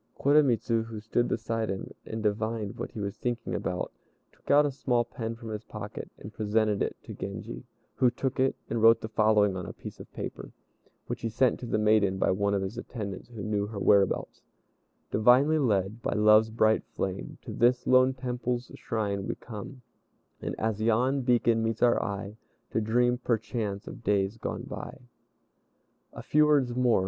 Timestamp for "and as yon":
20.41-21.21